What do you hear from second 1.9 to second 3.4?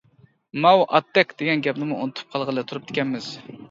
ئۇنتۇپ قالغىلى تۇرۇپتىكەنمىز.